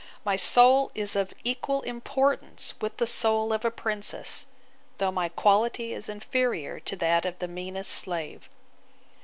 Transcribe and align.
my 0.25 0.35
soul 0.35 0.89
is 0.95 1.15
of 1.15 1.31
equal 1.43 1.83
importance 1.83 2.73
with 2.81 2.97
the 2.97 3.05
soul 3.05 3.53
of 3.53 3.63
a 3.63 3.69
princess; 3.69 4.47
though 4.97 5.11
my 5.11 5.29
quality 5.29 5.93
is 5.93 6.09
inferior 6.09 6.79
to 6.79 6.95
that 6.95 7.23
of 7.23 7.37
the 7.37 7.47
meanest 7.47 7.91
slave. 7.91 8.49